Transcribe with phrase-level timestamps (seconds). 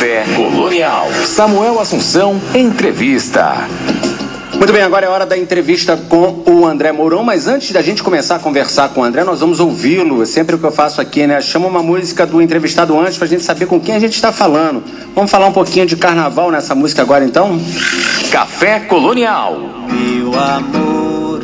[0.00, 1.08] Café Colonial.
[1.26, 3.68] Samuel Assunção, entrevista.
[4.54, 8.02] Muito bem, agora é hora da entrevista com o André Mourão, mas antes da gente
[8.02, 10.22] começar a conversar com o André, nós vamos ouvi-lo.
[10.22, 11.42] É sempre o que eu faço aqui, né?
[11.42, 14.82] Chama uma música do entrevistado antes pra gente saber com quem a gente está falando.
[15.14, 17.60] Vamos falar um pouquinho de carnaval nessa música agora então?
[18.32, 19.58] Café Colonial.
[19.86, 21.42] Meu amor,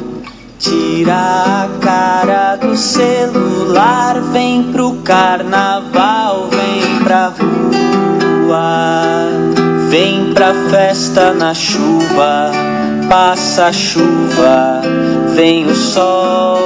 [0.59, 8.17] tira a cara do celular, vem pro carnaval, vem pra rua,
[9.91, 12.51] vem pra festa na chuva
[13.09, 14.83] passa a chuva,
[15.35, 16.59] vem o sol.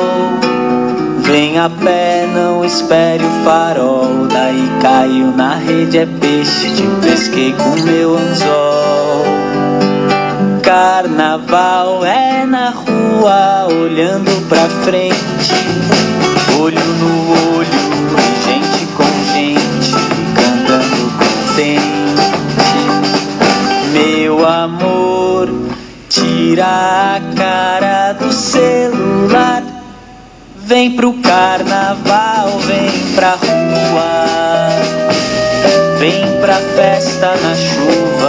[1.23, 4.27] Vem a pé, não espere o farol.
[4.27, 9.25] Daí caiu na rede, é peixe, te pesquei com meu anzol.
[10.63, 15.55] Carnaval é na rua, olhando pra frente,
[16.61, 17.60] olho no olho,
[26.51, 29.63] Tira a cara do celular.
[30.57, 34.71] Vem pro carnaval, vem pra rua.
[36.01, 38.20] Vem pra festa na chuva.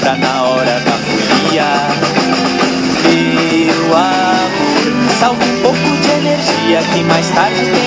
[0.00, 1.64] Pra na hora da folia.
[3.04, 7.79] Meu amor, salve um pouco de energia que mais tarde tem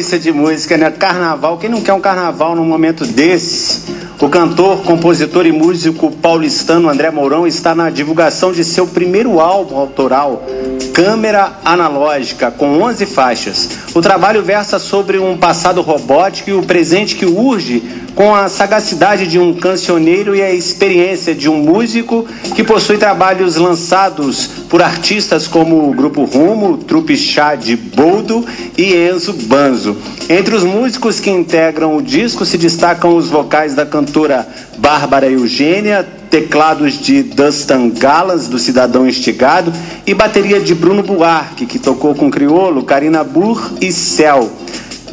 [0.00, 0.90] delícia de música, né?
[0.90, 1.58] Carnaval.
[1.58, 3.82] Quem não quer um carnaval num momento desse?
[4.18, 9.76] O cantor, compositor e músico paulistano André Mourão está na divulgação de seu primeiro álbum
[9.76, 10.42] autoral,
[11.02, 13.70] Câmera Analógica, com 11 faixas.
[13.94, 17.82] O trabalho versa sobre um passado robótico e o presente que urge
[18.14, 23.56] com a sagacidade de um cancioneiro e a experiência de um músico que possui trabalhos
[23.56, 28.44] lançados por artistas como o Grupo Rumo, Trupe Chá de Boldo
[28.76, 29.96] e Enzo Banzo.
[30.28, 34.46] Entre os músicos que integram o disco se destacam os vocais da cantora
[34.76, 39.72] Bárbara Eugênia, teclados de Dustin Gallas, do Cidadão Instigado,
[40.06, 44.48] e bateria de Bruno Buarque, que tocou com Criolo, Karina Burr e Cel.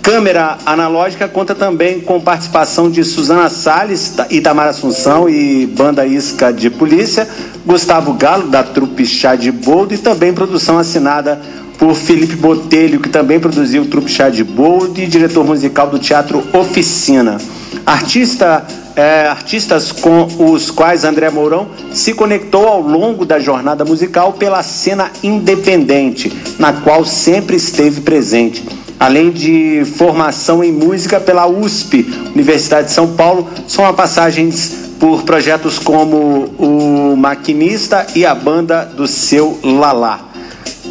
[0.02, 6.70] Câmera analógica conta também com participação de Suzana Salles, Itamar Assunção e Banda Isca de
[6.70, 7.28] Polícia,
[7.66, 11.42] Gustavo Galo, da trupe Chá de Boldo, e também produção assinada
[11.78, 16.42] por Felipe Botelho, que também produziu trupe Chá de Boldo e diretor musical do Teatro
[16.54, 17.38] Oficina.
[17.86, 18.66] Artista,
[18.98, 24.64] é, artistas com os quais André Mourão se conectou ao longo da jornada musical pela
[24.64, 28.66] cena independente, na qual sempre esteve presente
[29.00, 32.04] além de formação em música pela USP,
[32.34, 39.06] Universidade de São Paulo, são passagens por projetos como o Maquinista e a banda do
[39.06, 40.22] seu Lalá.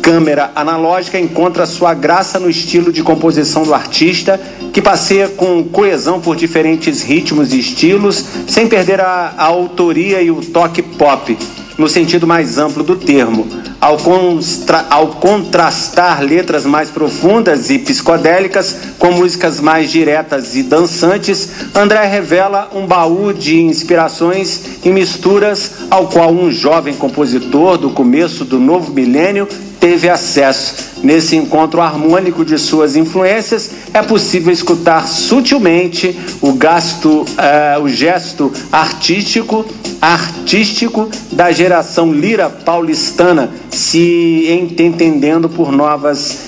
[0.06, 4.40] Câmera analógica encontra sua graça no estilo de composição do artista,
[4.72, 10.30] que passeia com coesão por diferentes ritmos e estilos, sem perder a, a autoria e
[10.30, 11.36] o toque pop
[11.76, 13.48] no sentido mais amplo do termo.
[13.80, 21.50] Ao, constra, ao, contrastar letras mais profundas e psicodélicas com músicas mais diretas e dançantes,
[21.74, 28.44] André revela um baú de inspirações e misturas ao qual um jovem compositor do começo
[28.44, 29.46] do novo milênio
[29.86, 30.96] teve acesso.
[31.00, 38.52] Nesse encontro harmônico de suas influências, é possível escutar sutilmente o gasto, uh, o gesto
[38.72, 39.64] artístico,
[40.00, 46.38] artístico da geração lira paulistana se entendendo por novas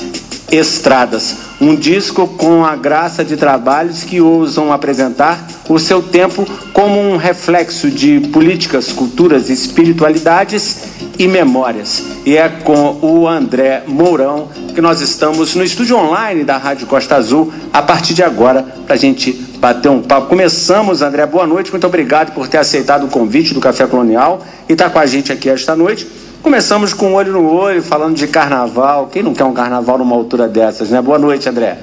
[0.50, 1.47] estradas.
[1.60, 7.16] Um disco com a graça de trabalhos que ousam apresentar o seu tempo como um
[7.16, 10.84] reflexo de políticas, culturas, espiritualidades
[11.18, 12.04] e memórias.
[12.24, 17.16] E é com o André Mourão que nós estamos no estúdio online da Rádio Costa
[17.16, 20.28] Azul a partir de agora para a gente bater um papo.
[20.28, 24.74] Começamos, André, boa noite, muito obrigado por ter aceitado o convite do Café Colonial e
[24.74, 26.06] estar tá com a gente aqui esta noite.
[26.48, 29.08] Começamos com olho no olho, falando de carnaval.
[29.08, 31.02] Quem não quer um carnaval numa altura dessas, né?
[31.02, 31.76] Boa noite, André.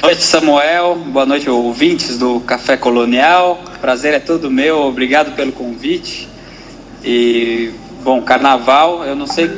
[0.00, 0.94] Boa noite, Samuel.
[0.94, 3.58] Boa noite, ouvintes do Café Colonial.
[3.80, 4.78] Prazer é todo meu.
[4.82, 6.28] Obrigado pelo convite.
[7.02, 7.72] E,
[8.04, 9.50] bom, carnaval, eu não sei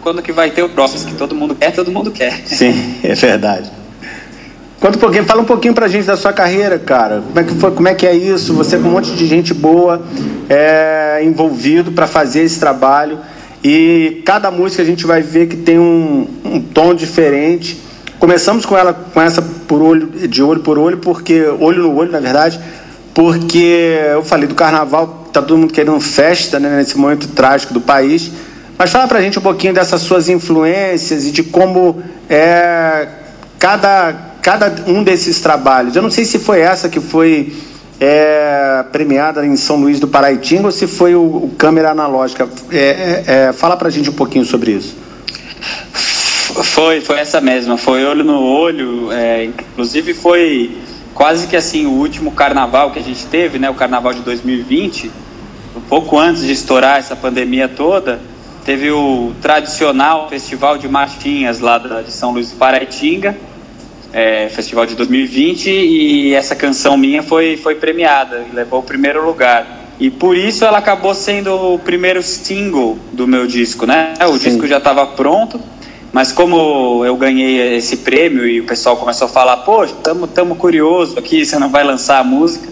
[0.00, 2.46] quando que vai ter o próximo, que todo mundo quer, todo mundo quer.
[2.46, 3.70] Sim, é verdade.
[4.80, 7.22] Conta um pouquinho, fala um pouquinho pra gente da sua carreira, cara.
[7.26, 8.54] Como é que foi, como é que é isso?
[8.54, 10.02] Você com um monte de gente boa
[10.48, 13.18] é, envolvido para fazer esse trabalho.
[13.62, 17.80] E cada música a gente vai ver que tem um, um tom diferente.
[18.18, 22.12] Começamos com ela com essa por olho de olho por olho, porque olho no olho,
[22.12, 22.60] na verdade,
[23.14, 27.80] porque eu falei do carnaval, tá todo mundo querendo festa, né, nesse momento trágico do
[27.80, 28.30] país.
[28.76, 33.08] Mas fala pra gente um pouquinho dessas suas influências e de como é
[33.58, 35.96] cada, cada um desses trabalhos.
[35.96, 37.52] Eu não sei se foi essa que foi
[38.00, 42.48] é, premiada em São Luís do Paraitinga ou se foi o, o câmera analógica.
[42.70, 44.96] É, é, é, fala pra gente um pouquinho sobre isso.
[46.62, 50.78] Foi, foi essa mesma, foi olho no olho, é, inclusive foi
[51.12, 55.10] quase que assim o último carnaval que a gente teve, né, o carnaval de 2020,
[55.76, 58.20] um pouco antes de estourar essa pandemia toda,
[58.64, 63.36] teve o tradicional festival de marchinhas lá de São Luís do Paraitinga,
[64.14, 69.82] é, festival de 2020, e essa canção minha foi, foi premiada, levou o primeiro lugar.
[69.98, 74.14] E por isso ela acabou sendo o primeiro single do meu disco, né?
[74.28, 74.50] O Sim.
[74.50, 75.60] disco já estava pronto,
[76.12, 80.54] mas como eu ganhei esse prêmio e o pessoal começou a falar, pô, estamos tamo
[80.54, 82.68] curioso aqui, você não vai lançar a música.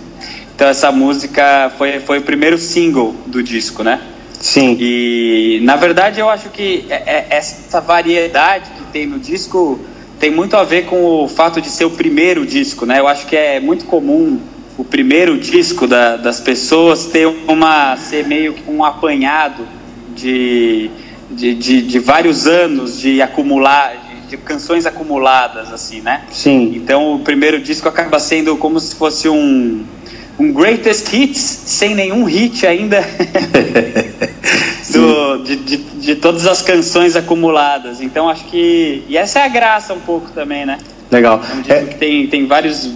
[0.54, 4.00] Então essa música foi, foi o primeiro single do disco, né?
[4.40, 4.76] Sim.
[4.78, 9.80] E na verdade eu acho que é, é, essa variedade que tem no disco
[10.22, 13.00] tem muito a ver com o fato de ser o primeiro disco, né?
[13.00, 14.38] Eu acho que é muito comum
[14.78, 19.66] o primeiro disco da, das pessoas ter uma ser meio que um apanhado
[20.14, 20.88] de
[21.28, 26.22] de, de, de vários anos de acumular, de, de, canções acumuladas, assim, né?
[26.30, 26.72] Sim.
[26.76, 29.84] Então o primeiro disco acaba sendo como se fosse um,
[30.42, 33.00] um greatest hits, sem nenhum hit ainda,
[34.92, 38.00] do, de, de, de todas as canções acumuladas.
[38.00, 39.04] Então acho que.
[39.08, 40.78] E essa é a graça um pouco também, né?
[41.10, 41.40] Legal.
[41.68, 42.90] É tem, tem vários,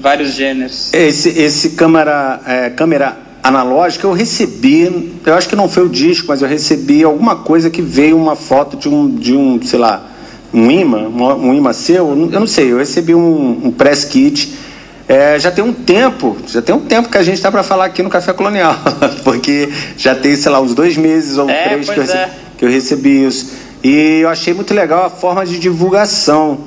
[0.00, 0.94] vários gêneros.
[0.94, 6.28] Esse, esse câmera, é, câmera analógica, eu recebi, eu acho que não foi o disco,
[6.28, 10.06] mas eu recebi alguma coisa que veio uma foto de um, de um sei lá,
[10.54, 14.67] um imã, um, um imã seu, eu não sei, eu recebi um, um press kit.
[15.08, 17.86] É, já tem um tempo, já tem um tempo que a gente está para falar
[17.86, 18.76] aqui no Café Colonial,
[19.24, 22.30] porque já tem, sei lá, uns dois meses ou é, três que eu, recebi, é.
[22.58, 23.52] que eu, recebi, isso.
[23.82, 26.58] E eu achei muito legal a forma de divulgação.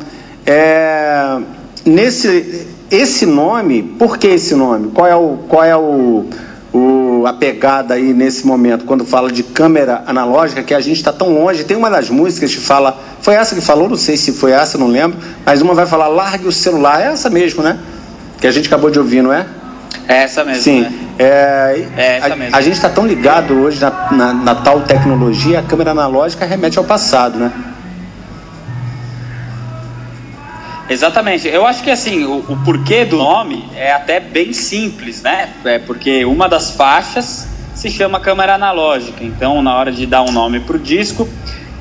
[0.44, 1.38] É,
[1.86, 4.90] nesse, esse nome, por que esse nome?
[4.92, 6.26] Qual é o, qual é o,
[6.74, 11.14] o, a pegada aí nesse momento, quando fala de câmera analógica, que a gente está
[11.14, 11.64] tão longe.
[11.64, 14.80] Tem uma das músicas que fala, foi essa que falou, não sei se foi essa,
[14.80, 17.78] não lembro, mas uma vai falar largue o celular, é essa mesmo, né?
[18.42, 19.46] Que a gente acabou de ouvir, não é?
[20.08, 20.64] É essa mesmo.
[20.64, 20.82] Sim.
[20.82, 20.94] Né?
[21.20, 22.56] É, é essa a, mesmo.
[22.56, 26.78] A gente está tão ligado hoje na, na, na tal tecnologia, a câmera analógica remete
[26.78, 27.52] ao passado, né?
[30.90, 31.48] Exatamente.
[31.48, 35.50] Eu acho que assim, o, o, porquê do nome é até bem simples, né?
[35.64, 39.24] É porque uma das faixas se chama câmera analógica.
[39.24, 41.30] Então, na hora de dar um nome pro disco,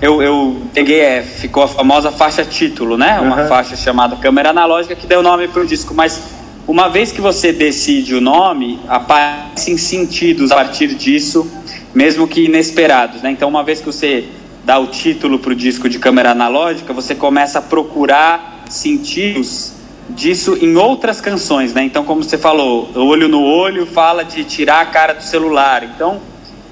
[0.00, 3.18] eu, eu peguei, é, ficou a famosa faixa título, né?
[3.18, 3.48] Uma uhum.
[3.48, 5.92] faixa chamada câmera analógica que deu nome pro disco.
[5.92, 6.22] Mas
[6.66, 11.50] uma vez que você decide o nome, aparecem sentidos a partir disso,
[11.94, 13.22] mesmo que inesperados.
[13.22, 13.30] Né?
[13.30, 14.26] Então, uma vez que você
[14.64, 19.72] dá o título para o disco de câmera analógica, você começa a procurar sentidos
[20.08, 21.84] disso em outras canções, né?
[21.84, 25.84] Então, como você falou, Olho no Olho fala de tirar a cara do celular.
[25.84, 26.20] Então,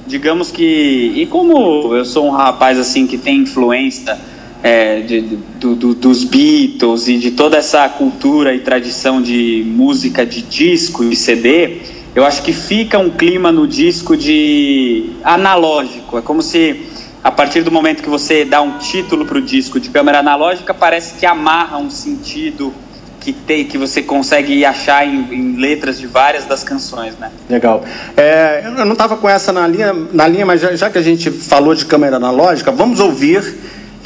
[0.06, 1.12] digamos que...
[1.16, 4.18] E como eu sou um rapaz, assim, que tem influência
[4.62, 10.26] é, de, do, do, dos Beatles e de toda essa cultura e tradição de música
[10.26, 11.78] de disco e CD,
[12.14, 16.18] eu acho que fica um clima no disco de analógico.
[16.18, 16.86] É como se
[17.22, 20.72] a partir do momento que você dá um título para o disco de câmera analógica,
[20.72, 22.72] parece que amarra um sentido
[23.20, 27.30] que tem que você consegue achar em, em letras de várias das canções, né?
[27.50, 27.84] Legal.
[28.16, 31.02] É, eu não estava com essa na linha, na linha mas já, já, que a
[31.02, 33.42] gente falou de câmera analógica, vamos ouvir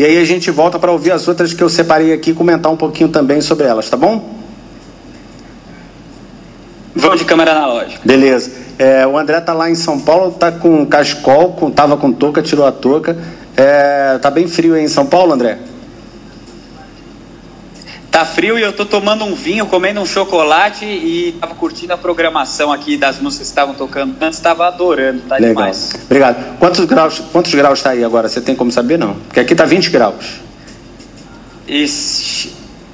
[0.02, 2.72] e aí a gente volta para ouvir as outras que eu separei aqui e comentar
[2.72, 4.34] um pouquinho também sobre elas, tá bom?
[6.92, 8.00] Vamos de câmera analógica.
[8.04, 8.50] Beleza.
[8.80, 12.42] É, o André tá lá em São Paulo, tá com cascol, com, tava com touca,
[12.42, 13.16] tirou a touca.
[13.56, 15.60] É, tá bem frio aí em São Paulo, André?
[18.12, 21.96] Tá frio e eu tô tomando um vinho, comendo um chocolate e tava curtindo a
[21.96, 25.48] programação aqui das músicas que estavam tocando antes, tava adorando, tá Legal.
[25.48, 25.90] demais.
[26.04, 26.58] Obrigado.
[26.58, 28.28] Quantos graus, quantos graus tá aí agora?
[28.28, 29.14] Você tem como saber, não?
[29.14, 30.42] Porque aqui tá 20 graus.
[31.66, 31.86] E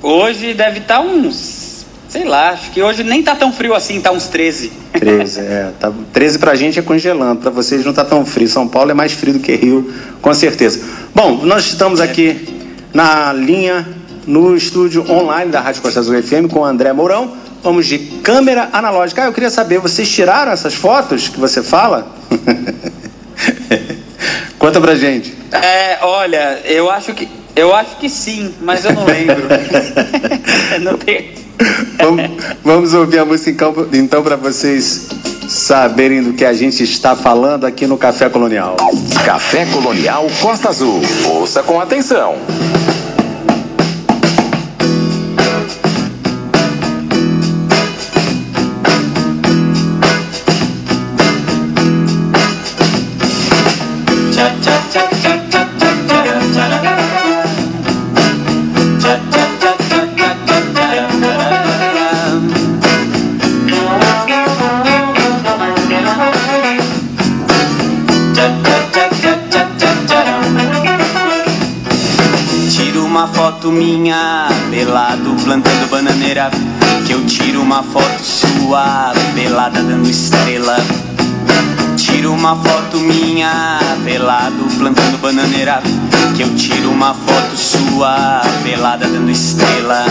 [0.00, 4.00] hoje deve estar tá uns, sei lá, acho que hoje nem tá tão frio assim,
[4.00, 4.70] tá uns 13.
[4.92, 5.72] 13, é.
[5.80, 8.46] Tá, 13 pra gente é congelando, pra vocês não tá tão frio.
[8.46, 10.80] São Paulo é mais frio do que Rio, com certeza.
[11.12, 13.98] Bom, nós estamos aqui na linha
[14.28, 17.32] no estúdio online da Rádio Costa Azul FM com o André Mourão.
[17.62, 19.23] Vamos de câmera analógica.
[19.23, 22.14] Ah, eu queria saber, vocês tiraram essas fotos que você fala?
[24.58, 25.35] Conta pra gente.
[25.50, 29.49] É, olha, eu acho que eu acho que sim, mas eu não lembro.
[30.82, 31.32] não tem...
[31.97, 32.30] vamos,
[32.62, 35.08] vamos, ouvir a música então, então para vocês
[35.49, 38.76] saberem do que a gente está falando aqui no Café Colonial.
[39.25, 41.00] Café Colonial Costa Azul.
[41.25, 42.37] Ouça com atenção.
[73.70, 76.50] Minha pelado plantando bananeira
[77.06, 80.76] Que eu tiro uma foto sua pelada dando estrela.
[81.96, 85.82] Tiro uma foto minha pelado plantando bananeira
[86.37, 90.04] Que eu tiro uma foto sua pelada dando estrela.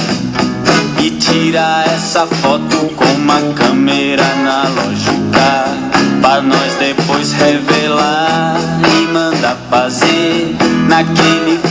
[0.99, 5.77] E tira essa foto com uma câmera analógica
[6.21, 8.57] Pra nós depois revelar
[8.99, 10.55] e mandar fazer
[10.87, 11.66] Naquele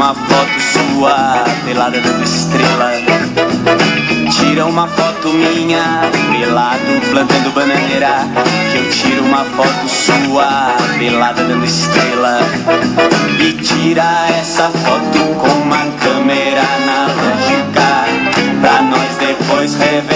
[0.00, 2.90] uma foto sua pelada dando estrela.
[4.30, 6.00] Tira uma foto minha
[6.32, 8.26] pelado plantando bananeira
[8.72, 12.40] Que eu tiro uma foto sua pelada dando estrela.
[13.38, 18.06] E tira essa foto com uma câmera analógica
[18.62, 20.09] Pra nós depois revelar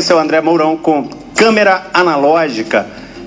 [0.00, 2.86] esse é o André Mourão com Câmera Analógica.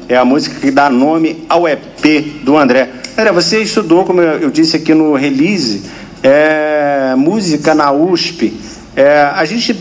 [0.09, 2.89] É a música que dá nome ao EP do André.
[3.15, 5.83] André, você estudou, como eu disse aqui no release,
[6.23, 8.59] é, música na USP.
[8.95, 9.79] É, a gente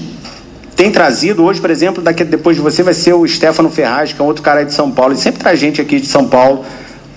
[0.77, 4.21] tem trazido hoje, por exemplo, daqui depois de você vai ser o Stefano Ferraz, que
[4.21, 5.15] é um outro cara aí de São Paulo.
[5.15, 6.63] Ele sempre traz gente aqui de São Paulo.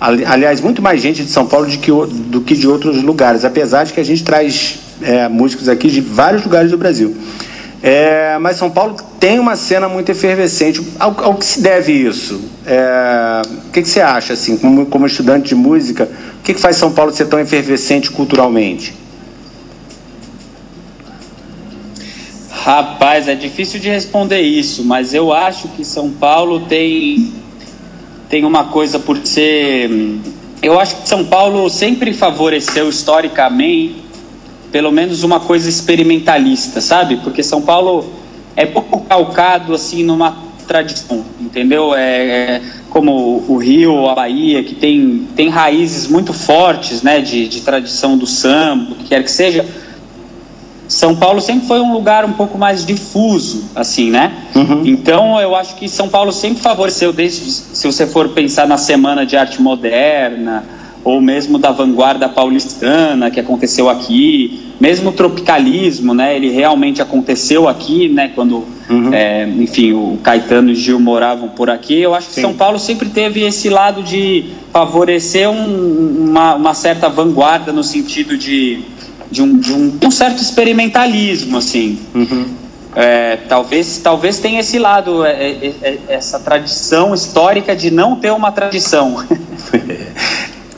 [0.00, 3.44] Ali- Aliás, muito mais gente de São Paulo do que, do que de outros lugares,
[3.44, 7.14] apesar de que a gente traz é, músicos aqui de vários lugares do Brasil.
[7.82, 10.80] É, mas São Paulo tem uma cena muito efervescente.
[10.98, 12.40] Ao, ao que se deve isso?
[12.64, 16.08] É, o que, que você acha, assim, como, como estudante de música,
[16.40, 18.94] o que, que faz São Paulo ser tão efervescente culturalmente?
[22.50, 27.32] Rapaz, é difícil de responder isso, mas eu acho que São Paulo tem
[28.28, 29.88] tem uma coisa por ser.
[30.62, 34.02] Eu acho que São Paulo sempre favoreceu historicamente,
[34.72, 37.16] pelo menos uma coisa experimentalista, sabe?
[37.18, 38.04] Porque São Paulo
[38.56, 41.94] é pouco calcado assim numa tradição, entendeu?
[41.94, 47.46] É, é como o Rio, a Bahia, que tem, tem raízes muito fortes, né, de,
[47.46, 49.66] de tradição do samba, o que quer que seja.
[50.88, 54.32] São Paulo sempre foi um lugar um pouco mais difuso, assim, né?
[54.86, 59.26] Então eu acho que São Paulo sempre favoreceu, desde se você for pensar na Semana
[59.26, 60.64] de Arte Moderna,
[61.06, 66.34] ou mesmo da vanguarda paulistana que aconteceu aqui, mesmo o tropicalismo, né?
[66.34, 68.32] Ele realmente aconteceu aqui, né?
[68.34, 68.64] Quando,
[69.12, 72.00] é, enfim, o Caetano e Gil moravam por aqui.
[72.00, 72.40] Eu acho que Sim.
[72.40, 78.36] São Paulo sempre teve esse lado de favorecer um- uma, uma certa vanguarda no sentido
[78.36, 78.80] de,
[79.30, 82.00] de, um, de um- um certo experimentalismo, assim.
[82.96, 88.32] É, talvez, talvez tenha esse lado, é, é, é, essa tradição histórica de não ter
[88.32, 89.22] uma tradição.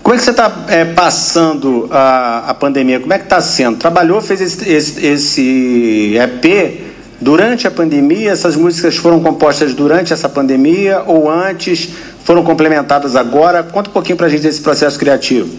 [0.09, 0.51] Como é que você está
[0.97, 2.99] passando a, a pandemia?
[2.99, 3.77] Como é que está sendo?
[3.77, 8.31] Trabalhou, fez esse, esse, esse EP durante a pandemia?
[8.31, 11.91] Essas músicas foram compostas durante essa pandemia ou antes?
[12.25, 13.63] Foram complementadas agora?
[13.63, 15.55] Conta um pouquinho para a gente desse processo criativo.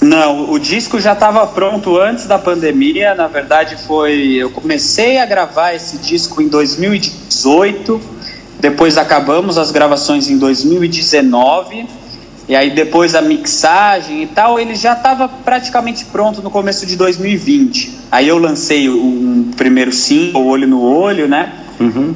[0.00, 3.12] Não, o disco já estava pronto antes da pandemia.
[3.16, 4.34] Na verdade, foi.
[4.34, 8.17] Eu comecei a gravar esse disco em 2018.
[8.60, 11.86] Depois acabamos as gravações em 2019.
[12.48, 16.96] E aí depois a mixagem e tal, ele já estava praticamente pronto no começo de
[16.96, 17.98] 2020.
[18.10, 21.52] Aí eu lancei um primeiro single, Olho no Olho, né?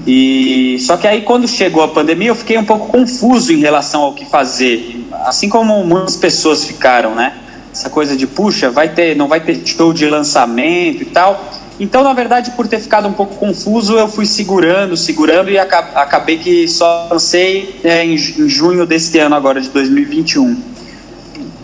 [0.06, 4.00] E só que aí quando chegou a pandemia eu fiquei um pouco confuso em relação
[4.02, 7.34] ao que fazer, assim como muitas pessoas ficaram, né?
[7.70, 11.44] Essa coisa de puxa, vai ter, não vai ter show de lançamento e tal.
[11.80, 15.90] Então, na verdade, por ter ficado um pouco confuso, eu fui segurando, segurando e aca-
[15.94, 20.62] acabei que só lancei é, em, ju- em junho desse ano agora de 2021.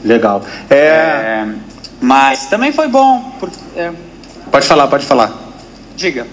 [0.04, 0.42] Legal.
[0.70, 1.48] É, É,
[2.00, 3.92] mas também foi bom, porque, é,
[4.50, 5.32] Pode falar, pode falar.
[5.94, 6.26] Diga.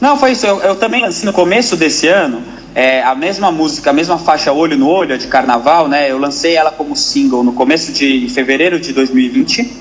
[0.00, 0.46] Não, foi isso.
[0.46, 2.42] Eu, eu também lancei no começo desse ano
[2.74, 6.10] é, a mesma música, a mesma faixa Olho no Olho, de Carnaval, né?
[6.10, 9.72] Eu lancei ela como single no começo de fevereiro de 2020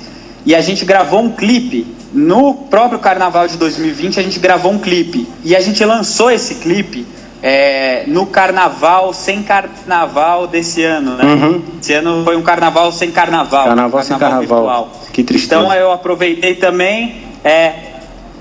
[0.45, 4.19] e a gente gravou um clipe no próprio Carnaval de 2020.
[4.19, 7.05] A gente gravou um clipe e a gente lançou esse clipe
[7.43, 11.23] é, no Carnaval sem Carnaval desse ano, né?
[11.23, 11.61] Uhum.
[11.79, 13.65] Esse ano foi um Carnaval sem Carnaval.
[13.65, 14.39] Carnaval sem Carnaval.
[14.41, 14.91] virtual.
[15.13, 15.61] Que tristeza.
[15.61, 17.73] Então eu aproveitei também, é,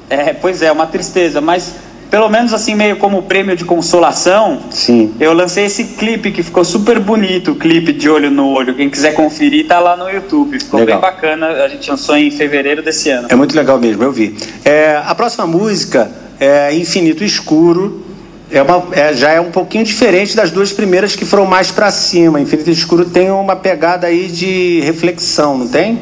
[0.08, 1.74] é, pois é, uma tristeza, mas
[2.10, 5.12] pelo menos assim meio como prêmio de consolação, Sim.
[5.20, 8.74] eu lancei esse clipe que ficou super bonito, o clipe de olho no olho.
[8.74, 11.00] Quem quiser conferir tá lá no YouTube, ficou Legal.
[11.00, 11.46] bem bacana.
[11.64, 13.28] A gente lançou em fevereiro desse ano.
[13.30, 14.36] É muito legal mesmo, eu vi.
[14.64, 18.04] É, a próxima música é Infinito Escuro.
[18.50, 21.90] É uma, é- já é um pouquinho diferente das duas primeiras que foram mais pra
[21.90, 22.40] cima.
[22.40, 26.00] Infinito Escuro tem uma pegada aí de reflexão, não tem?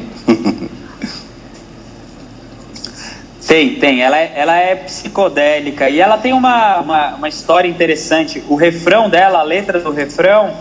[3.47, 4.01] Tem, tem.
[4.01, 8.43] Ela é, ela é psicodélica e ela tem uma, uma, uma história interessante.
[8.49, 10.53] O refrão dela, a letra do refrão,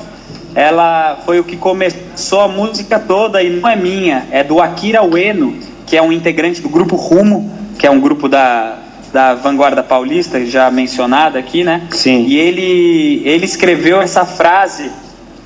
[0.54, 5.04] ela foi o que começou a música toda e não é minha, é do Akira
[5.04, 8.78] Ueno, que é um integrante do grupo Rumo, que é um grupo da,
[9.12, 11.82] da vanguarda paulista, já mencionada aqui, né?
[11.90, 12.24] Sim.
[12.26, 14.90] E ele, ele escreveu essa frase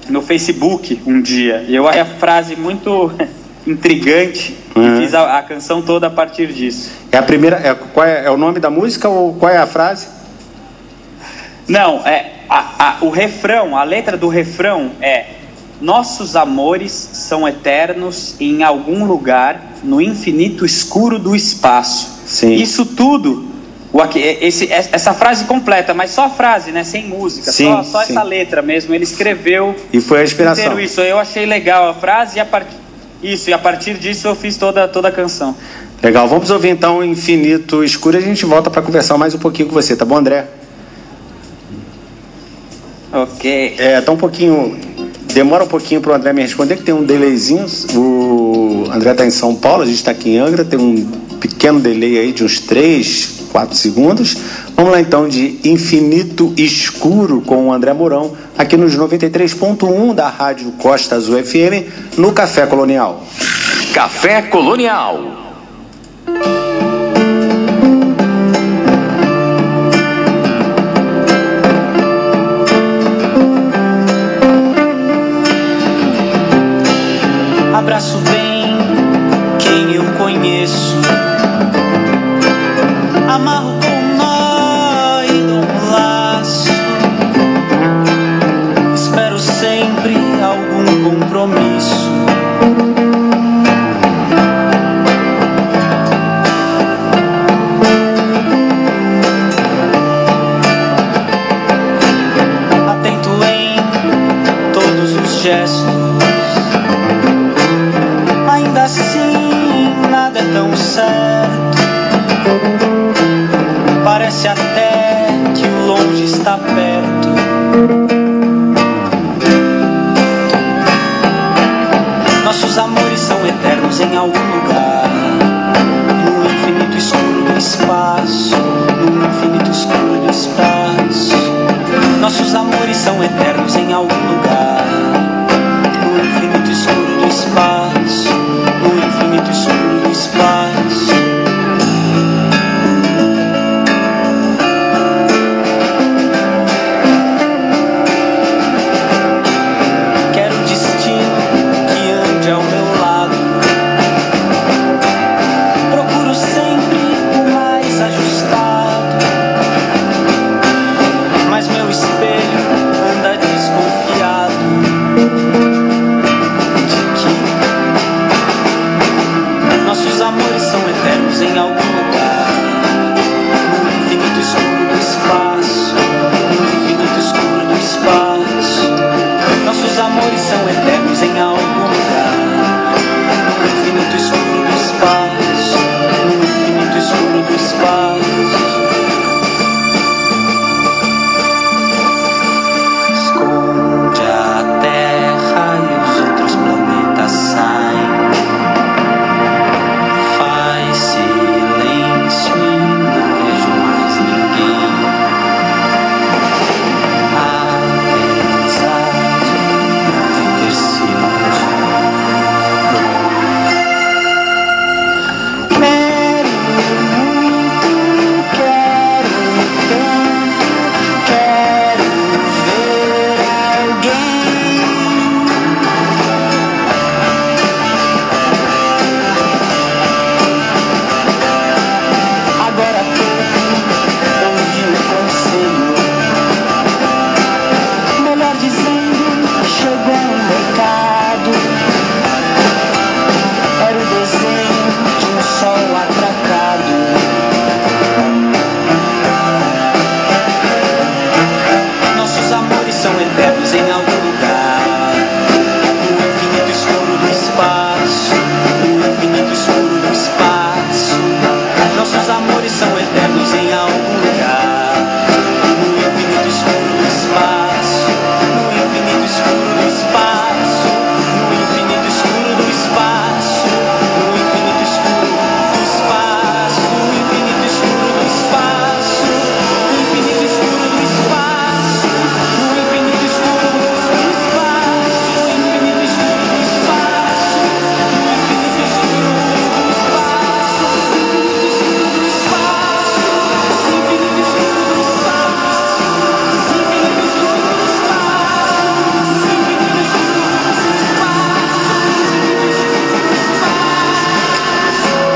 [0.08, 1.64] no Facebook um dia.
[1.66, 3.10] E eu achei a frase muito
[3.70, 4.98] intrigante Uhum.
[4.98, 6.90] e fiz a, a canção toda a partir disso.
[7.10, 7.56] É a primeira.
[7.56, 10.06] É, qual é, é o nome da música ou qual é a frase?
[11.68, 15.26] Não, é a- a- o refrão, a letra do refrão é
[15.80, 22.20] Nossos amores são eternos em algum lugar no infinito escuro do espaço.
[22.26, 22.52] Sim.
[22.52, 23.48] Isso tudo,
[24.14, 28.12] esse- essa frase completa, mas só a frase, né, sem música, Sim, só, só sim.
[28.12, 28.94] essa letra mesmo.
[28.94, 30.78] Ele escreveu E foi a inspiração.
[30.78, 31.00] isso.
[31.00, 32.76] Eu achei legal a frase e a partir
[33.22, 35.54] isso e a partir disso eu fiz toda toda a canção.
[36.02, 39.68] Legal, vamos ouvir então Infinito Escuro e a gente volta para conversar mais um pouquinho
[39.68, 40.46] com você, tá bom, André?
[43.12, 43.74] Ok.
[43.78, 44.78] É, tá um pouquinho.
[45.34, 47.66] Demora um pouquinho para o André me responder, que tem um delayzinho.
[47.94, 51.04] O André está em São Paulo, a gente está aqui em Angra, tem um
[51.40, 54.36] pequeno delay aí de uns 3, 4 segundos.
[54.76, 60.72] Vamos lá então de Infinito Escuro com o André Mourão, aqui nos 93.1 da Rádio
[60.72, 63.22] Costa Azul FM, no Café Colonial.
[63.92, 65.50] Café Colonial.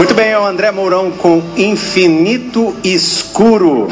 [0.04, 3.88] Muito bem, é o André Mourão com Infinito Escuro.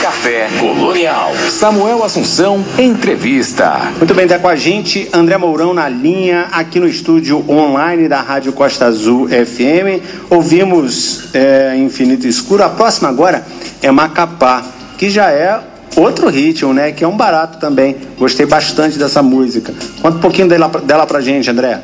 [0.00, 1.32] Café Colonial.
[1.50, 3.92] Samuel Assunção, entrevista.
[3.98, 8.22] Muito bem, está com a gente André Mourão na linha, aqui no estúdio online da
[8.22, 10.02] Rádio Costa Azul FM.
[10.30, 12.62] Ouvimos é, Infinito Escuro.
[12.62, 13.44] A próxima agora
[13.82, 14.64] é Macapá,
[14.96, 15.60] que já é
[15.94, 16.90] outro ritmo, né?
[16.90, 17.96] Que é um barato também.
[18.18, 19.74] Gostei bastante dessa música.
[20.00, 21.82] Conta um pouquinho dela, dela pra gente, André.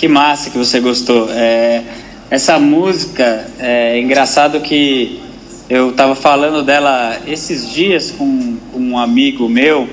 [0.00, 1.28] Que massa que você gostou.
[1.30, 1.82] É,
[2.30, 5.20] essa música, é engraçado que
[5.68, 9.86] eu estava falando dela esses dias com, com, um amigo meu,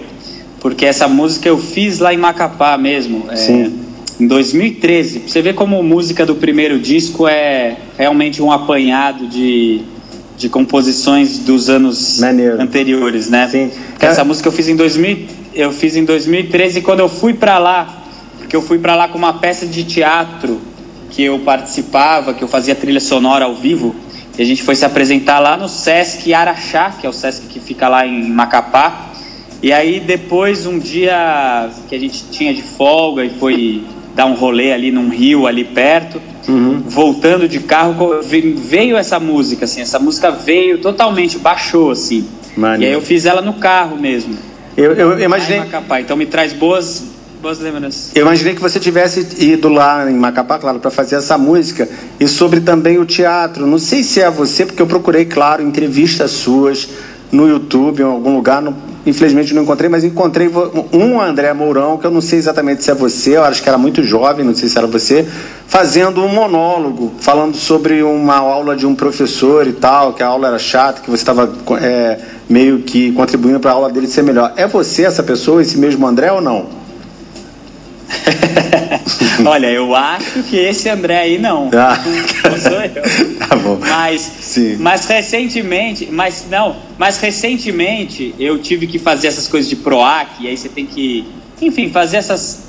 [0.62, 3.70] porque essa música eu fiz lá em Macapá mesmo, é,
[4.18, 5.24] em 2013.
[5.28, 9.82] Você vê como a música do primeiro disco é realmente um apanhado de,
[10.38, 12.62] de composições dos anos Maneiro.
[12.62, 13.50] anteriores, né?
[13.50, 13.72] Sim.
[14.00, 17.60] Essa música eu fiz em 2000, eu fiz em 2013 e quando eu fui para
[17.60, 18.07] lá
[18.48, 20.62] porque eu fui para lá com uma peça de teatro
[21.10, 23.94] que eu participava, que eu fazia trilha sonora ao vivo,
[24.38, 27.60] e a gente foi se apresentar lá no Sesc Araxá, que é o Sesc que
[27.60, 29.10] fica lá em Macapá.
[29.62, 33.84] E aí depois um dia que a gente tinha de folga e foi
[34.16, 36.82] dar um rolê ali num rio ali perto, Uhum.
[36.86, 42.26] voltando de carro veio essa música assim, essa música veio totalmente baixou assim.
[42.56, 42.84] Maneiro.
[42.84, 44.38] E aí eu fiz ela no carro mesmo.
[44.78, 45.60] Eu, eu imaginei.
[45.60, 46.00] Macapá.
[46.00, 48.12] Então me traz boas boas lembranças.
[48.16, 51.88] Eu imaginei que você tivesse ido lá em Macapá, claro, para fazer essa música
[52.20, 53.66] e sobre também o teatro.
[53.66, 56.90] Não sei se é você, porque eu procurei, claro, entrevistas suas
[57.32, 58.62] no YouTube, em algum lugar.
[58.62, 60.50] Não, infelizmente não encontrei, mas encontrei
[60.92, 63.78] um André Mourão, que eu não sei exatamente se é você, eu acho que era
[63.78, 65.26] muito jovem, não sei se era você,
[65.68, 70.48] fazendo um monólogo, falando sobre uma aula de um professor e tal, que a aula
[70.48, 72.20] era chata, que você estava é,
[72.50, 74.54] meio que contribuindo para a aula dele ser melhor.
[74.58, 76.77] É você essa pessoa, esse mesmo André ou não?
[79.46, 81.70] Olha, eu acho que esse André aí não.
[81.74, 81.98] Ah.
[82.50, 83.38] Não sou eu.
[83.48, 83.78] Tá bom.
[83.80, 84.76] Mas, Sim.
[84.78, 90.48] mas recentemente, mas não, mas recentemente eu tive que fazer essas coisas de PROAC, e
[90.48, 91.26] aí você tem que,
[91.62, 92.64] enfim, fazer essas,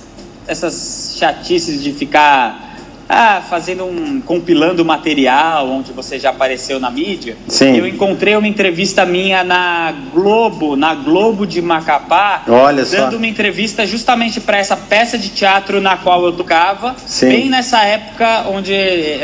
[0.46, 2.67] essas chatices de ficar
[3.08, 4.20] ah, fazendo um.
[4.20, 7.36] compilando material onde você já apareceu na mídia.
[7.48, 7.76] Sim.
[7.76, 12.96] Eu encontrei uma entrevista minha na Globo, na Globo de Macapá, Olha só.
[12.96, 17.28] dando uma entrevista justamente para essa peça de teatro na qual eu tocava, Sim.
[17.28, 18.72] bem nessa época onde,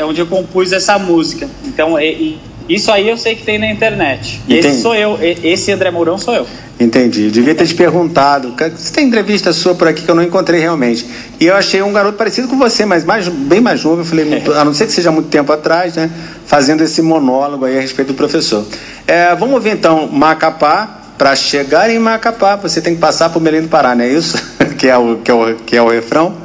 [0.03, 1.49] onde eu compus essa música.
[1.65, 4.41] Então, e- e isso aí eu sei que tem na internet.
[4.45, 4.67] Entendi.
[4.67, 6.47] esse sou eu, esse André Mourão sou eu.
[6.79, 7.31] Entendi.
[7.31, 8.53] Devia ter te perguntado.
[8.75, 11.05] Você tem entrevista sua por aqui que eu não encontrei realmente.
[11.39, 14.01] E eu achei um garoto parecido com você, mas mais, bem mais novo.
[14.01, 16.09] Eu falei, a não ser que seja muito tempo atrás, né?
[16.45, 18.65] Fazendo esse monólogo aí a respeito do professor.
[19.07, 21.01] É, vamos ouvir então Macapá.
[21.17, 24.37] Para chegar em Macapá, você tem que passar por Belém do Pará, não é isso?
[24.77, 26.44] que, é o, que, é o, que é o refrão?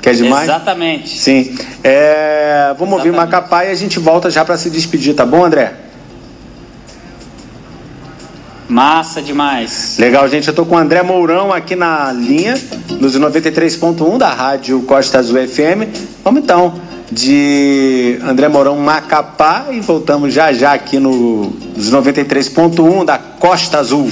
[0.00, 0.44] Que é demais?
[0.44, 1.18] Exatamente.
[1.18, 1.56] Sim.
[1.82, 3.32] É, vamos ouvir Exatamente.
[3.34, 5.74] Macapá e a gente volta já para se despedir, tá bom, André?
[8.68, 9.96] Massa demais.
[9.98, 10.46] Legal, gente.
[10.46, 12.54] Eu tô com o André Mourão aqui na linha,
[13.00, 15.88] nos 93.1 da Rádio Costa Azul FM.
[16.22, 23.18] Vamos então de André Mourão Macapá e voltamos já já aqui no nos 93.1 da
[23.18, 24.10] Costa Azul.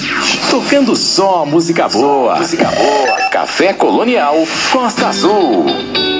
[0.50, 2.37] Tocando só música boa.
[2.37, 3.16] Música boa.
[3.30, 4.37] Café Colonial
[4.72, 6.15] Costa Azul.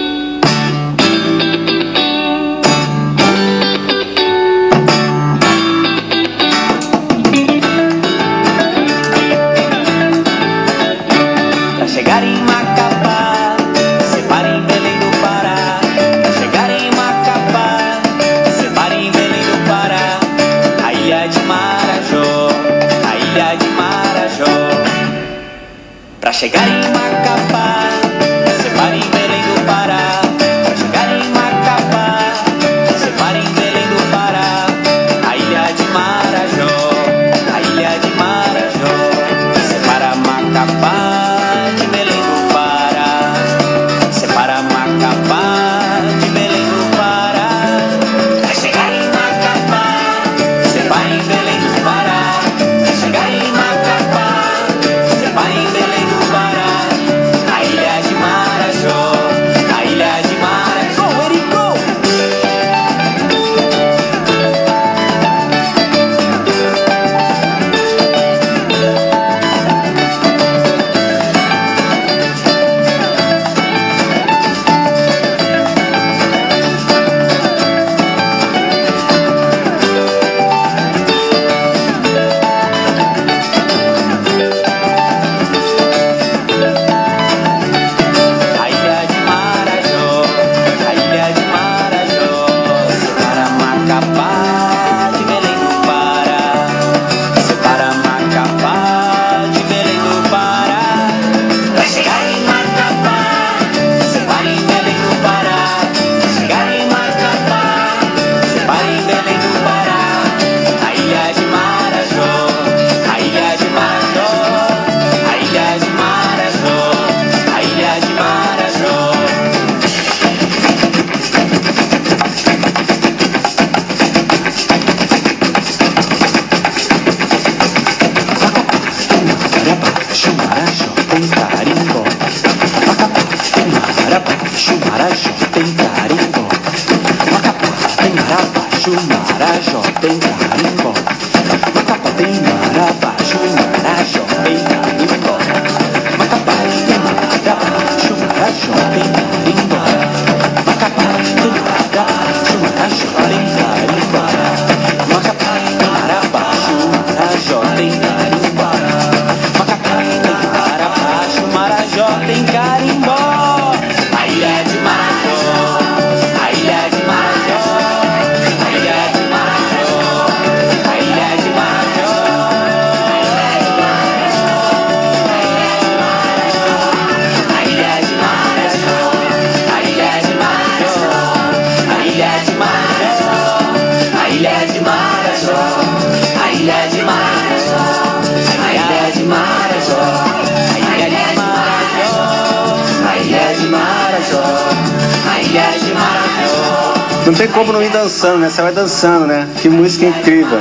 [197.57, 198.51] Como não ir dançando, né?
[198.51, 199.49] Você vai dançando, né?
[199.63, 200.59] Que música incrível.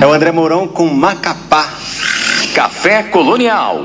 [0.00, 1.74] É o André Mourão com Macapá.
[2.54, 3.84] Café Colonial.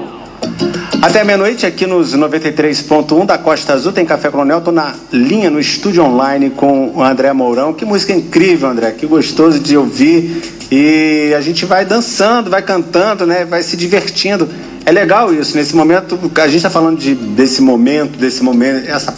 [1.02, 4.62] Até meia-noite aqui nos 93.1 da Costa Azul tem Café Coronel.
[4.62, 7.74] Tô na linha no estúdio online com o André Mourão.
[7.74, 8.91] Que música incrível, André.
[8.91, 10.41] Que gostoso de ouvir.
[10.71, 13.43] E a gente vai dançando, vai cantando, né?
[13.43, 14.50] Vai se divertindo.
[14.86, 15.58] É legal isso.
[15.58, 19.13] Nesse momento, a gente está falando de, desse momento, desse momento, essa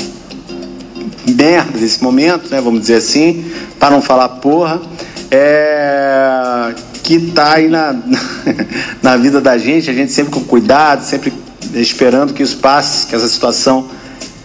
[1.36, 2.62] merda desse momento, né?
[2.62, 3.46] Vamos dizer assim,
[3.78, 4.80] para não falar porra.
[5.30, 7.94] É, que tá aí na,
[9.04, 11.34] na vida da gente, a gente sempre com cuidado, sempre
[11.74, 13.90] esperando que isso passe, que essa situação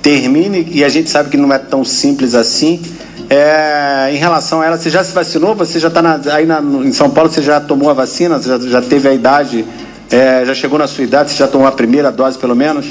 [0.01, 2.83] termine, e a gente sabe que não é tão simples assim.
[3.31, 5.55] É, em relação a ela, você já se vacinou?
[5.55, 8.39] Você já está aí na, em São Paulo, você já tomou a vacina?
[8.39, 9.65] Você já, já teve a idade?
[10.12, 11.31] É, já chegou na sua idade?
[11.31, 12.87] Você já tomou a primeira dose, pelo menos?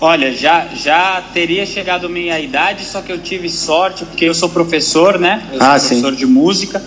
[0.00, 4.34] Olha, já, já teria chegado a minha idade, só que eu tive sorte, porque eu
[4.34, 5.42] sou professor, né?
[5.52, 5.88] Eu sou Ah, sim.
[6.00, 6.82] professor de música.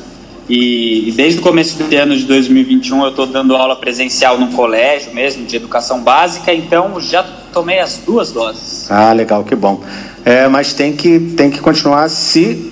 [0.49, 4.51] E, e desde o começo do ano de 2021 eu estou dando aula presencial num
[4.51, 8.89] colégio mesmo, de educação básica, então já tomei as duas doses.
[8.89, 9.81] Ah, legal, que bom.
[10.25, 12.71] É, mas tem que, tem que continuar se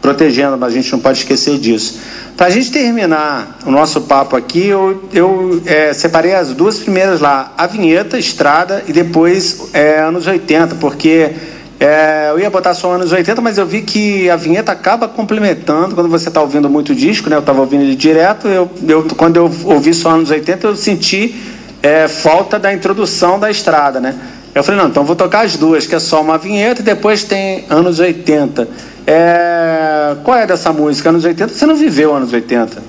[0.00, 2.00] protegendo, mas a gente não pode esquecer disso.
[2.40, 7.20] Para a gente terminar o nosso papo aqui, eu, eu é, separei as duas primeiras
[7.20, 11.32] lá, a vinheta, estrada, e depois é, anos 80, porque
[11.78, 15.94] é, eu ia botar só anos 80, mas eu vi que a vinheta acaba complementando
[15.94, 17.36] quando você está ouvindo muito disco, né?
[17.36, 21.38] Eu estava ouvindo ele direto, eu, eu, quando eu ouvi só anos 80, eu senti
[21.82, 24.18] é, falta da introdução da estrada, né?
[24.54, 27.22] Eu falei, não, então vou tocar as duas, que é só uma vinheta e depois
[27.22, 28.68] tem anos 80.
[29.06, 31.08] É, Qual é dessa música?
[31.08, 31.54] Anos 80?
[31.54, 32.82] Você não viveu anos 80?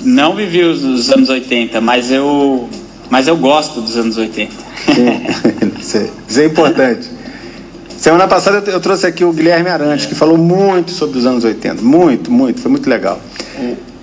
[0.00, 2.68] Não vivi os, os anos 80, mas eu,
[3.10, 4.52] mas eu gosto dos anos 80.
[4.94, 5.26] Sim.
[5.80, 7.08] isso, é, isso é importante.
[7.96, 11.44] Semana passada eu- eu trouxe aqui o Guilherme Arantes, que falou muito sobre os anos
[11.44, 11.82] 80.
[11.82, 13.20] Muito, muito, foi muito legal.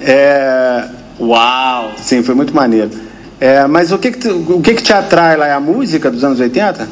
[0.02, 0.84] É,
[1.20, 1.92] Uau!
[1.98, 2.92] sim, foi muito maneiro.
[3.40, 5.48] É, mas o, que, que, te- o que, que te atrai lá?
[5.48, 6.88] É a música dos anos 80?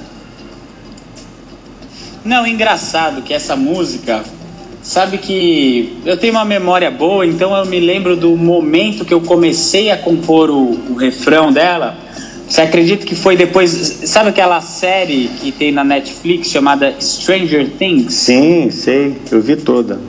[2.24, 4.24] Não, engraçado que essa música,
[4.82, 9.22] sabe que eu tenho uma memória boa, então eu me lembro do momento que eu
[9.22, 11.96] comecei a compor o, o refrão dela.
[12.48, 13.72] Você acredita que foi depois,
[14.06, 18.14] sabe aquela série que tem na Netflix chamada Stranger Things?
[18.14, 20.00] Sim, sei, eu vi toda.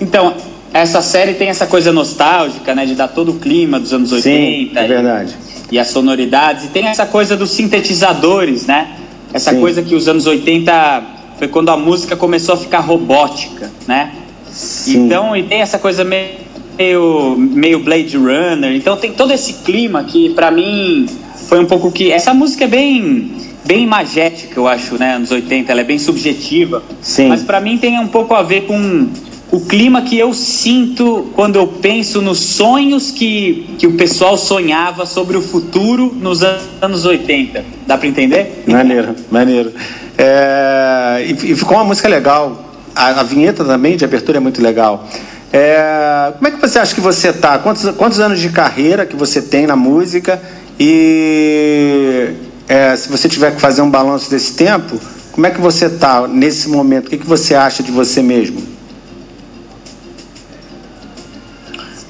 [0.00, 0.34] Então,
[0.80, 4.28] essa série tem essa coisa nostálgica, né, de dar todo o clima dos anos 80
[4.30, 5.36] Sim, é e- verdade.
[5.70, 6.64] e as sonoridades.
[6.64, 8.88] E tem essa coisa dos sintetizadores, né?
[9.32, 9.60] Essa Sim.
[9.60, 11.02] coisa que os anos 80
[11.38, 14.12] foi quando a música começou a ficar robótica, né?
[14.50, 15.06] Sim.
[15.06, 18.72] Então, e tem essa coisa meio, meio Blade Runner.
[18.74, 21.06] Então tem todo esse clima que pra mim
[21.48, 23.32] foi um pouco que essa música é bem
[23.64, 26.84] bem imagética, eu acho, né, anos 80, ela é bem subjetiva.
[27.02, 27.26] Sim.
[27.28, 29.08] Mas pra mim tem um pouco a ver com
[29.50, 35.06] o clima que eu sinto quando eu penso nos sonhos que, que o pessoal sonhava
[35.06, 37.64] sobre o futuro nos an- anos 80.
[37.86, 38.64] Dá pra entender?
[38.66, 39.72] Maneiro, maneiro.
[40.18, 42.64] É, e, e ficou uma música legal.
[42.94, 45.06] A, a vinheta também de abertura é muito legal.
[45.52, 47.58] É, como é que você acha que você tá?
[47.58, 50.42] Quantos, quantos anos de carreira que você tem na música?
[50.78, 52.30] E
[52.68, 54.98] é, se você tiver que fazer um balanço desse tempo,
[55.32, 57.06] como é que você tá nesse momento?
[57.06, 58.60] O que, que você acha de você mesmo?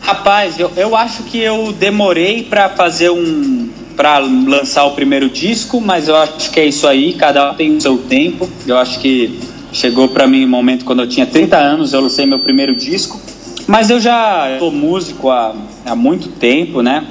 [0.07, 3.69] Rapaz, eu, eu acho que eu demorei pra fazer um.
[3.97, 7.77] pra lançar o primeiro disco, mas eu acho que é isso aí, cada um tem
[7.77, 8.49] o seu tempo.
[8.69, 9.37] Eu acho que
[9.73, 13.21] chegou pra mim um momento quando eu tinha 30 anos, eu lancei meu primeiro disco.
[13.67, 17.05] Mas eu já sou músico há, há muito tempo, né?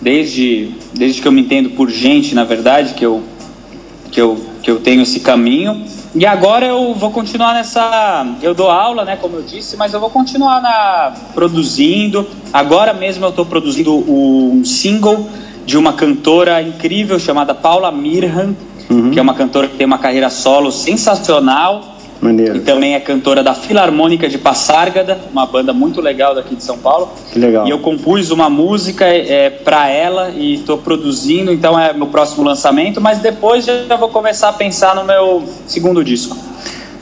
[0.00, 3.22] Desde, desde que eu me entendo por gente, na verdade, que eu,
[4.10, 5.84] que eu, que eu tenho esse caminho.
[6.14, 8.26] E agora eu vou continuar nessa.
[8.42, 12.26] Eu dou aula, né, como eu disse, mas eu vou continuar na, produzindo.
[12.52, 15.26] Agora mesmo eu estou produzindo um single
[15.64, 18.54] de uma cantora incrível chamada Paula Mirhan,
[19.10, 21.91] que é uma cantora que tem uma carreira solo sensacional.
[22.22, 22.56] Maneiro.
[22.56, 26.78] E também é cantora da Filarmônica de Passárgada, uma banda muito legal daqui de São
[26.78, 27.10] Paulo.
[27.32, 27.66] Que legal.
[27.66, 32.44] E eu compus uma música é, para ela e estou produzindo, então é meu próximo
[32.44, 36.36] lançamento, mas depois já vou começar a pensar no meu segundo disco.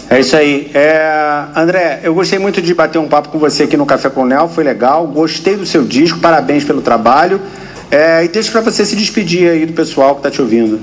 [0.09, 0.71] É isso aí.
[0.73, 4.25] É, André, eu gostei muito de bater um papo com você aqui no Café com
[4.25, 5.07] Nel, foi legal.
[5.07, 7.43] Gostei do seu disco, parabéns pelo trabalho.
[7.91, 10.81] É, e deixo para você se despedir aí do pessoal que está te ouvindo.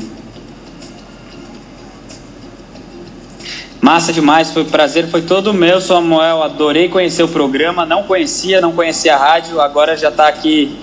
[3.82, 6.41] Massa demais, foi um prazer, foi todo meu, Samuel.
[6.43, 10.75] Adorei conhecer o programa, não conhecia, não conhecia a rádio, agora já está aqui,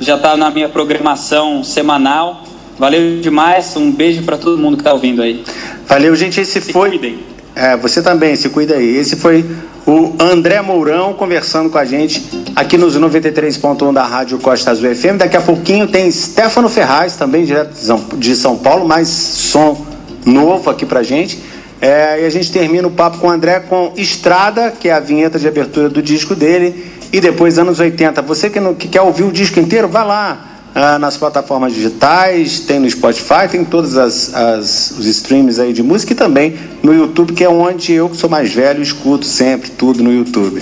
[0.00, 2.42] já está na minha programação semanal.
[2.78, 5.44] Valeu demais, um beijo para todo mundo que está ouvindo aí.
[5.86, 6.40] Valeu, gente.
[6.40, 6.90] Esse Se foi.
[6.90, 7.18] cuidem.
[7.54, 8.96] É, você também, se cuida aí.
[8.96, 9.44] Esse foi
[9.84, 12.22] o André Mourão conversando com a gente
[12.54, 15.16] aqui nos 93.1 da Rádio Costa Azul FM.
[15.18, 17.74] Daqui a pouquinho tem Stefano Ferraz, também direto
[18.16, 19.84] de São- Paulo, mais som
[20.24, 21.40] novo aqui pra gente.
[21.80, 25.00] É, e a gente termina o papo com o André com Estrada, que é a
[25.00, 28.20] vinheta de abertura do disco dele, e depois anos 80.
[28.22, 32.60] Você que, não- que quer ouvir o disco inteiro, vai lá ah, nas plataformas digitais,
[32.60, 36.92] tem no Spotify, tem todos as, as- os streams aí de música e também no
[36.92, 40.60] YouTube, que é onde eu, que sou mais velho, escuto sempre tudo no YouTube.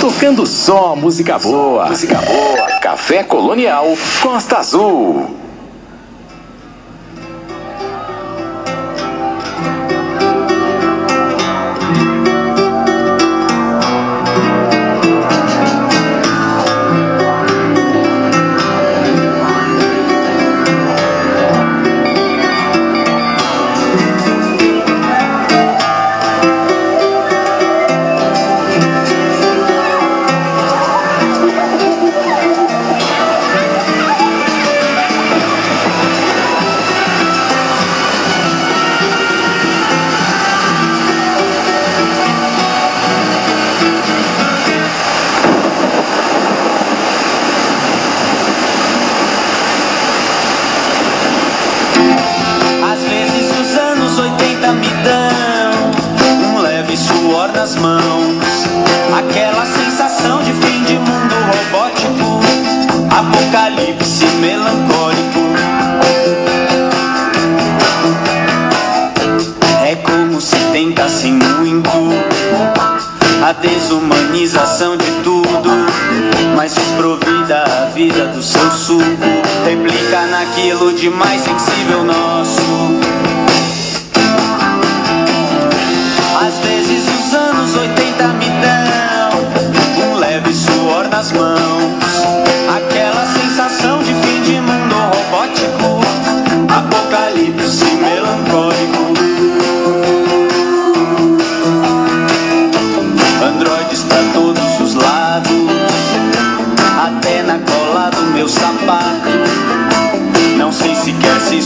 [0.00, 1.86] Tocando só música boa.
[1.86, 2.66] Música boa.
[2.80, 5.41] Café Colonial Costa Azul.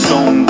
[0.07, 0.46] song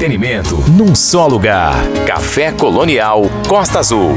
[0.00, 1.74] entretenimento num só lugar.
[2.06, 4.14] Café Colonial Costa Azul.